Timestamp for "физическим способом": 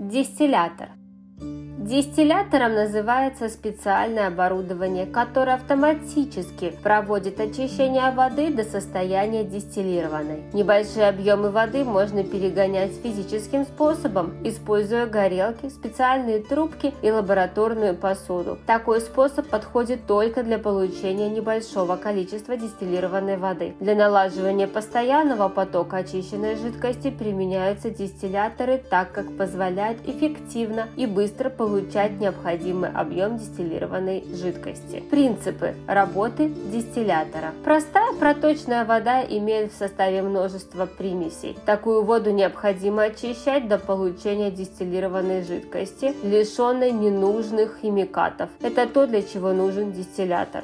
13.02-14.34